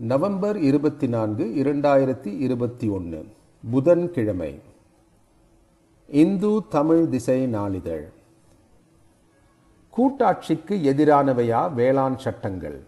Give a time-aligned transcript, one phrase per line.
[0.00, 3.26] November இருபத்தி நான்கு இரண்டாயிரத்தி இருபத்தி ஒன்று
[3.70, 4.60] புதன்கிழமை.
[6.08, 8.08] இந்து தமிழ் திசை நாளிதழ்.
[9.96, 12.80] கூட்டாட்சிக்கு எதிரானவையா வேளாண் சட்டங்கள்?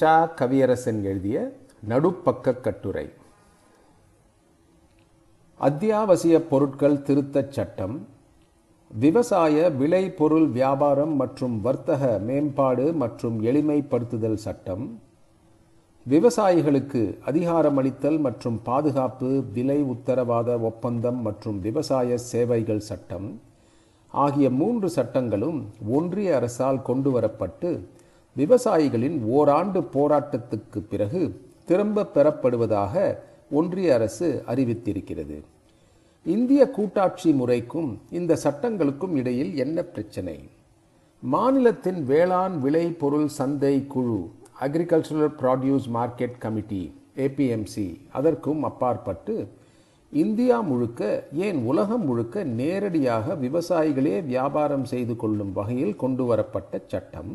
[0.00, 0.04] ச.
[0.34, 1.56] கவியரசன் எழுதிய
[1.88, 3.10] நடுப்பக்க கட்டுரை.
[5.58, 8.08] அத்தியாவசிய பொருட்கள் திருத்தச் சட்டம்.
[8.88, 15.05] விவசாய விளைபொருள் வியாபாரம் மற்றும் வர்த்தக மேம்பாடு மற்றும் எளிமைப்படுத்துதல் சட்டம்.
[16.06, 23.26] விவசாயிகளுக்கு அதிகாரமளித்தல் மற்றும் பாதுகாப்பு விலை உத்தரவாத ஒப்பந்தம் மற்றும் விவசாய சேவைகள் சட்டம்
[24.14, 27.70] ஆகிய மூன்று சட்டங்களும் ஒன்றிய அரசால் கொண்டு வரப்பட்டு
[28.36, 31.22] விவசாயிகளின் ஓராண்டு போராட்டத்துக்கு பிறகு
[31.64, 32.94] திரும்ப பெறப்படுவதாக
[33.50, 35.42] ஒன்றிய அரசு அறிவித்திருக்கிறது.
[36.26, 40.38] இந்திய கூட்டாட்சி முறைக்கும் இந்த சட்டங்களுக்கும் இடையில் என்ன பிரச்சனை?
[41.22, 46.82] மாநிலத்தின் வேளாண் விளை பொருள் சந்தை குழு agricultural produce market committee
[47.16, 49.34] APMC அதற்கும் அப்பாற்பட்டு
[50.12, 57.32] இந்தியா முழுக்க ஏன் உலகம் முழுக்க நேரடியாக விவசாயிகளே வியாபாரம் செய்து கொள்ளும் வகையில் கொண்டு வரப்பட்ட சட்டம்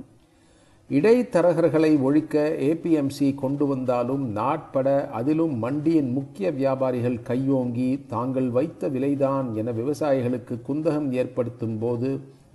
[0.90, 2.36] இடைத்தரகர்களை ஒழிக்க
[2.70, 11.10] ஏபிஎம்சி கொண்டு வந்தாலும் நாட்பட அதிலும் மண்டியின் முக்கிய வியாபாரிகள் கையோங்கி தாங்கள் வைத்த விலைதான் என விவசாயிகளுக்கு குந்தகம்
[11.14, 12.10] ஏற்படுத்தும் போது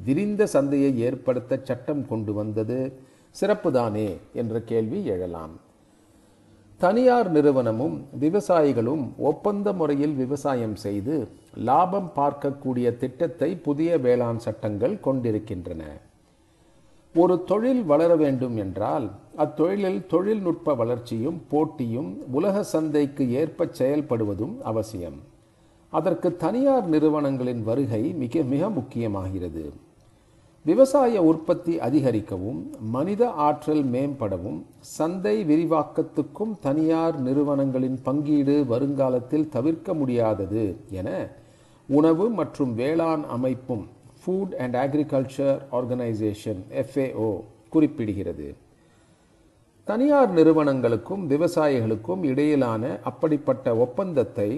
[0.05, 2.81] விரிந்த சந்தையை ஏற்படுத்த சட்டம் கொண்டு வந்தது.
[3.41, 5.55] சிறப்புதானே என்ற கேள்வி எழலாம்.
[6.81, 11.29] தனியார் நிறுவனமும் விவசாயிகளும் ஒப்பந்த முறையில் விவசாயம் செய்து
[11.69, 15.85] லாபம் பார்க்கக்கூடிய திட்டத்தை புதிய வேளாண் சட்டங்கள் கொண்டிருக்கின்றன.
[17.15, 25.19] ஒரு தொழில் வளர வேண்டும் என்றால் அத்தொழிலில் தொழில்நுட்ப வளர்ச்சியும் போட்டியும் உலக சந்தைக்கு ஏற்ப செயல்படுவதும் அவசியம்.
[25.93, 29.65] அதற்கு தனியார் நிறுவனங்களின் வருகை மிக மிக முக்கியமாகிறது.
[30.67, 32.61] விவசாய உற்பத்தி அதிகரிக்கவும்
[32.95, 34.57] மனித ஆற்றல் மேம்படவும்
[34.97, 41.09] சந்தை விரிவாக்கத்துக்கும் தனியார் நிறுவனங்களின் பங்கீடு வருங்காலத்தில் தவிர்க்க முடியாதது என
[41.89, 43.85] உணவு மற்றும் வேளாண் அமைப்பும்
[44.21, 47.31] food and agriculture organization FAO
[47.73, 48.49] குறிப்பிடுகிறது.
[49.85, 54.51] தனியார் நிறுவனங்களுக்கும் விவசாயிகளுக்கும் இடையிலான அப்படிப்பட்ட ஒப்பந்தத்தை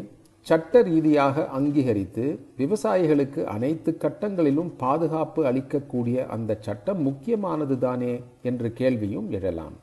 [0.49, 2.25] சட்ட ரீதியாக அங்கீகரித்து
[2.59, 9.77] விவசாயிகளுக்கு அனைத்து கட்டங்களிலும் பாதுகாப்பு அளிக்கக்கூடிய அந்த சட்டம் முக்கியமானது தானே என்ற கேள்வியும் எழலாம்.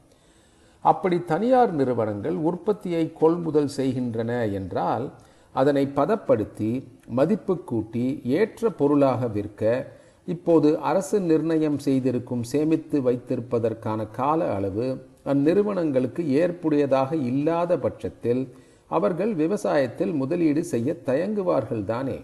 [0.83, 5.05] அப்படி தனியார் நிறுவனங்கள் உற்பத்தியை கொள்முதல் செய்கின்றன என்றால்
[5.55, 6.71] அதனை பதப்படுத்தி
[7.17, 8.05] மதிப்பு கூட்டி
[8.39, 9.61] ஏற்ற பொருளாக விற்க
[10.27, 14.87] இப்போது அரசு நிர்ணயம் செய்திருக்கும் சேமித்து வைத்திருப்பதற்கான கால அளவு
[15.33, 18.43] அந்நிறுவனங்களுக்கு ஏற்புடையதாக இல்லாத பட்சத்தில்
[18.87, 22.17] அவர்கள் விவசாயத்தில் முதலீடு செய்ய தயங்குவார்கள் தானே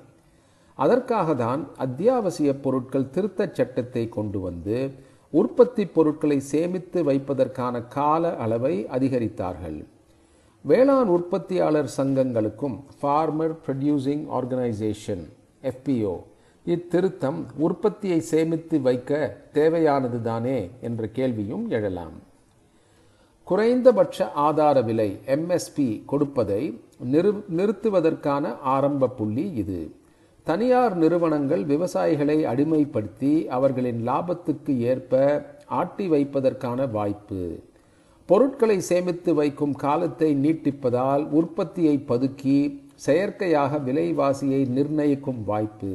[0.78, 4.78] அதற்காக தான் அத்தியாவசிய பொருட்கள் திருத்தச் சட்டத்தை கொண்டு வந்து
[5.34, 9.80] உற்பத்தி பொருட்களை சேமித்து வைப்பதற்கான கால அளவை அதிகரித்தார்கள்.
[10.66, 15.24] வேளாண் உற்பத்தியாளர் சங்கங்களுக்கும் ஃபார்மர் ப்ரொடியூசிங் ஆர்கனைசேஷன்
[15.72, 16.16] எஃபிஓ
[16.66, 22.18] இத்திருத்தம் உற்பத்தியை சேமித்து வைக்க தேவையானது தானே என்ற கேள்வியும் எழலாம்.
[23.52, 26.82] குறைந்தபட்ச ஆதார விலை எம்எஸ்பி கொடுப்பதை
[27.14, 29.80] நிறு நிறுத்துவதற்கான ஆரம்ப புள்ளி இது.
[30.48, 35.20] தனியார் நிறுவனங்கள் விவசாயிகளை அடிமைப்படுத்தி அவர்களின் லாபத்துக்கு ஏற்ப
[35.80, 37.42] ஆட்டி வைப்பதற்கான வாய்ப்பு.
[38.26, 42.58] பொருட்களை சேமித்து வைக்கும் காலத்தை நீட்டிப்பதால் உற்பத்தியை பதுக்கி
[43.08, 45.94] செயற்கையாக விலைவாசியை நிர்ணயிக்கும் வாய்ப்பு.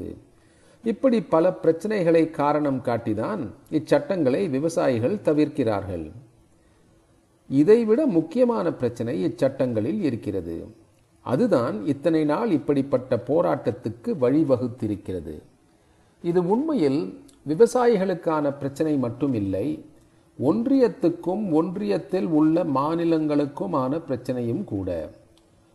[0.85, 6.07] இப்படி பல பிரச்சனைகளை காரணம் காட்டிதான் இச்சட்டங்களை விவசாயிகள் தவிர்க்கிறார்கள்.
[7.49, 10.67] இதைவிட முக்கியமான பிரச்சனை இச்சட்டங்களில் இருக்கிறது.
[11.21, 15.43] அதுதான் இத்தனை நாள் இப்படிப்பட்ட போராட்டத்துக்கு வழிவகுத்திருக்கிறது.
[16.23, 17.19] இது உண்மையில்
[17.49, 19.85] விவசாயிகளுக்கான பிரச்சனை மட்டும் இல்லை
[20.39, 25.11] ஒன்றியத்துக்கும் ஒன்றியத்தில் உள்ள மாநிலங்களுக்குமான பிரச்சனையும் கூட.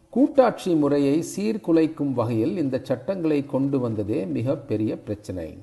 [0.10, 5.58] கூட்டாட்சி முறையை சீர்குலைக்கும் வகையில் இந்த சட்டங்களை கொண்டு வந்ததே மிகப்பெரிய பிரச்சனை.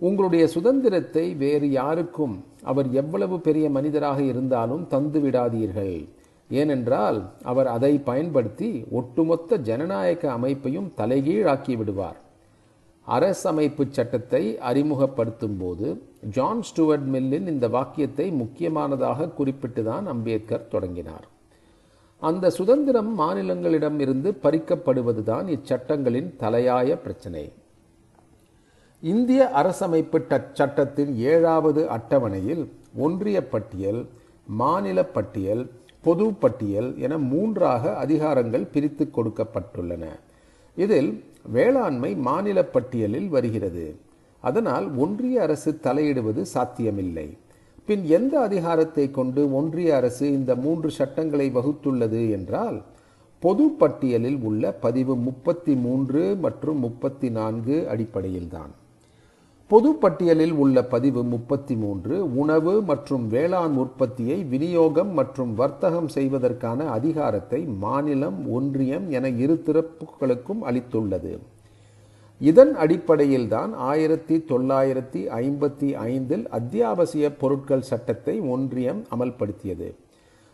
[0.00, 6.08] உங்களுடைய சுதந்திரத்தை வேறு யாருக்கும் அவர் எவ்வளவு பெரிய மனிதராக இருந்தாலும் தந்து விடாதீர்கள்.
[6.50, 12.18] ஏனென்றால் அவர் அதை பயன்படுத்தி ஒட்டுமொத்த ஜனநாயக அமைப்பையும் தலைகீழாக்கி விடுவார்.
[13.06, 21.26] அரசமைப்பு சட்டத்தை அறிமுகப்படுத்தும் போது ஜான் ஸ்டுவர்ட் மில்லின் இந்த வாக்கியத்தை முக்கியமானதாக குறிப்பிட்டுதான் அம்பேத்கர் தொடங்கினார்.
[22.22, 27.52] அந்த சுதந்திரம் மாநிலங்களிடம் இருந்து பறிக்கப்படுவதுதான் இச்சட்டங்களின் தலையாய பிரச்சனை.
[29.00, 30.18] இந்திய அரசமைப்பு
[30.52, 34.08] சட்டத்தின் ஏழாவது அட்டவணையில் ஒன்றிய பட்டியல்
[34.46, 35.70] மாநில பட்டியல்
[36.02, 40.04] பொது பட்டியல் என மூன்றாக அதிகாரங்கள் பிரித்து கொடுக்கப்பட்டுள்ளன.
[40.76, 43.96] இதில் வேளாண்மை மாநில பட்டியலில் வருகிறது.
[44.40, 47.36] அதனால் ஒன்றிய அரசு தலையிடுவது சாத்தியமில்லை.
[47.86, 52.82] பின் எந்த அதிகாரத்தை கொண்டு ஒன்றிய அரசு இந்த மூன்று சட்டங்களை வகுத்துள்ளது என்றால்
[53.38, 58.74] பொது பட்டியலில் உள்ள பதிவு முப்பத்தி மூன்று மற்றும் முப்பத்தி நான்கு அடிப்படையில்தான்.
[59.70, 67.60] பொது பட்டியலில் உள்ள பதிவு முப்பத்தி மூன்று உணவு மற்றும் வேளாண் உற்பத்தியை விநியோகம் மற்றும் வர்த்தகம் செய்வதற்கான அதிகாரத்தை
[67.64, 71.32] மாநிலம் ஒன்றியம் என இரு திறப்புகளுக்கும் அளித்துள்ளது.
[72.40, 79.90] இதன் அடிப்படையில்தான் ஆயிரத்தி தொள்ளாயிரத்தி ஐம்பத்தி ஐந்தில் அத்தியாவசிய பொருட்கள் சட்டத்தை ஒன்றியம் அமல்படுத்தியது.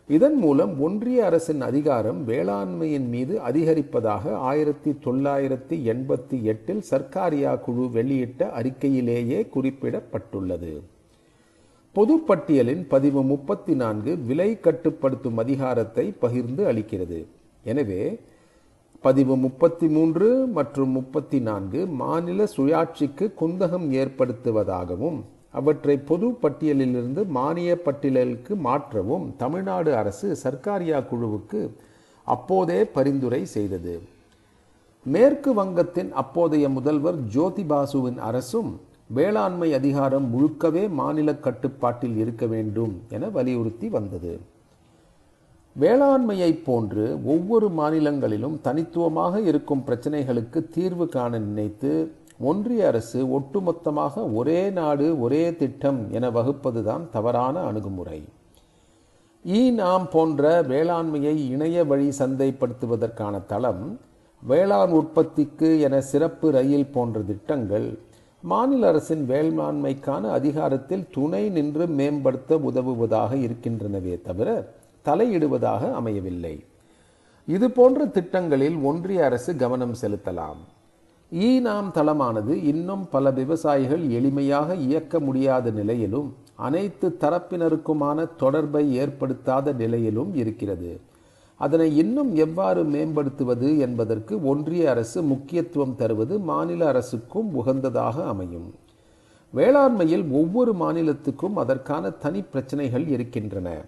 [0.08, 8.50] இதன் மூலம் ஒன்றிய அரசின் அதிகாரம் வேளாண்மையின் மீது அதிகரிப்பதாக ஆயிரத்தி தொள்ளாயிரத்தி எண்பத்தி எட்டில் சர்க்காரியா குழு வெளியிட்ட
[8.58, 10.72] அறிக்கையிலேயே குறிப்பிடப்பட்டுள்ளது.
[11.96, 17.26] பொதுப்பட்டியலின் பதிவு முப்பத்தி நான்கு விலை கட்டுப்படுத்தும் அதிகாரத்தை பகிர்ந்து அளிக்கிறது.
[17.64, 18.18] எனவே
[19.00, 25.20] பதிவு முப்பத்தி மூன்று மற்றும் முப்பத்தி நான்கு மாநில சுயாட்சிக்கு குந்தகம் ஏற்படுத்துவதாகவும்
[25.58, 31.60] அவற்றை பொது பட்டியலிலிருந்து மானிய பட்டியலுக்கு மாற்றவும் தமிழ்நாடு அரசு சர்க்காரியா குழுவுக்கு
[32.26, 33.94] அப்போதே பரிந்துரை செய்தது.
[35.06, 38.72] மேற்கு வங்கத்தின் அப்போதைய முதல்வர் ஜோதி பாசுவின் அரசும்
[39.08, 44.32] வேளாண்மை அதிகாரம் முழுக்கவே மாநில கட்டுப்பாட்டில் இருக்க வேண்டும் என வலியுறுத்தி வந்தது.
[45.76, 51.92] வேளாண்மையைப் போன்று ஒவ்வொரு மாநிலங்களிலும் தனித்துவமாக இருக்கும் பிரச்சனைகளுக்கு தீர்வு காண நினைத்து
[52.38, 58.22] ஒன்றிய அரசு ஒட்டுமொத்தமாக ஒரே நாடு ஒரே திட்டம் என வகுப்பதுதான் தவறான அணுகுமுறை.
[59.44, 64.00] ஈ நாம் போன்ற வேளாண்மையை இணைய வழி சந்தைப்படுத்துவதற்கான தளம்
[64.42, 67.98] வேளாண் உற்பத்திக்கு என சிறப்பு ரயில் போன்ற திட்டங்கள்
[68.42, 74.68] மாநில அரசின் வேளாண்மைக்கான அதிகாரத்தில் துணை நின்று மேம்படுத்த உதவுவதாக இருக்கின்றனவே தவிர
[75.04, 76.64] தலையிடுவதாக அமையவில்லை.
[77.46, 80.60] இது போன்ற திட்டங்களில் ஒன்றிய அரசு கவனம் செலுத்தலாம்.
[81.32, 90.34] ஈ நாம் தளமானது இன்னும் பல விவசாயிகள் எளிமையாக இயக்க முடியாத நிலையிலும் அனைத்து தரப்பினருக்குமான தொடர்பை ஏற்படுத்தாத நிலையிலும்
[90.34, 91.00] இருக்கிறது.
[91.56, 98.74] அதனை இன்னும் எவ்வாறு மேம்படுத்துவது என்பதற்கு ஒன்றிய அரசு முக்கியத்துவம் தருவது மாநில அரசுக்கும் உகந்ததாக அமையும்.
[99.54, 103.84] வேளாண்மையில் ஒவ்வொரு மாநிலத்துக்கும் அதற்கான தனி பிரச்சனைகள் இருக்கின்றன.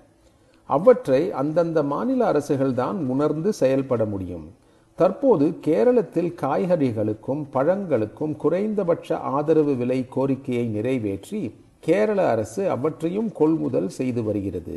[0.65, 4.65] அவற்றை அந்தந்த மாநில அரசுகள்தான் உணர்ந்து செயல்பட முடியும்.
[4.99, 11.41] தற்போது கேரளத்தில் காய்கறிகளுக்கும் பழங்களுக்கும் குறைந்தபட்ச ஆதரவு விலை கோரிக்கையை நிறைவேற்றி
[11.81, 14.77] கேரள அரசு அவற்றையும் கொள்முதல் செய்து வருகிறது.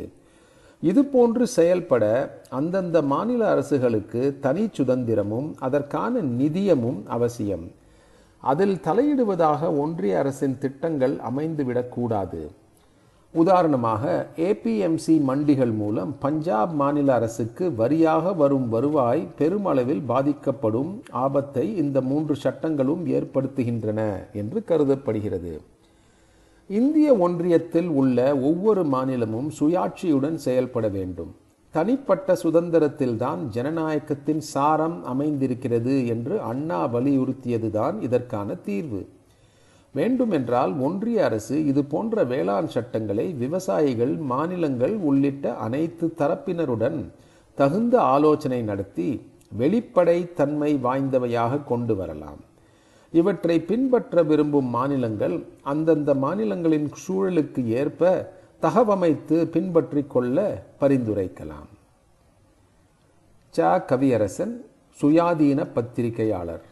[0.82, 2.04] இதுபோன்று செயல்பட
[2.50, 7.66] அந்தந்த மாநில அரசுகளுக்கு தனி சுதந்திரமும் அதற்கான நிதியமும் அவசியம்.
[8.42, 12.42] அதில் தலையிடுவதாக ஒன்றிய அரசின் திட்டங்கள் அமைந்துவிடக்கூடாது
[13.32, 22.36] உதாரணமாக ஏபிஎம்சி மண்டிகள் மூலம் பஞ்சாப் மாநில அரசுக்கு வரியாக வரும் வருவாய் பெருமளவில் பாதிக்கப்படும் ஆபத்தை இந்த மூன்று
[22.36, 24.00] சட்டங்களும் ஏற்படுத்துகின்றன
[24.32, 25.60] என்று கருதப்படுகிறது.
[26.66, 31.34] இந்திய ஒன்றியத்தில் உள்ள ஒவ்வொரு மாநிலமும் சுயாட்சியுடன் செயல்பட வேண்டும்.
[31.70, 39.08] தனிப்பட்ட சுதந்திரத்தில்தான் ஜனநாயகத்தின் சாரம் அமைந்திருக்கிறது என்று அண்ணா வலியுறுத்தியதுதான் இதற்கான தீர்வு.
[39.94, 47.04] வேண்டுமென்றால் ஒன்றிய அரசு இது போன்ற வேளாண் சட்டங்களை விவசாயிகள் மாநிலங்கள் உள்ளிட்ட அனைத்து தரப்பினருடன்
[47.54, 52.40] தகுந்த ஆலோசனை நடத்தி வெளிப்படை தன்மை வாய்ந்தவையாக கொண்டு வரலாம்.
[53.12, 58.32] இவற்றை பின்பற்ற விரும்பும் மாநிலங்கள் அந்தந்த மாநிலங்களின் சூழலுக்கு ஏற்ப
[58.62, 61.68] தகவமைத்து பின்பற்றிக் கொள்ள பரிந்துரைக்கலாம்.
[63.56, 63.84] ச.
[63.84, 64.64] கவியரசன்
[65.02, 66.69] சுயாதீன பத்திரிகையாளர்.